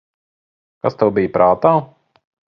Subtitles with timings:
[0.85, 1.75] Kas tev bija prātā?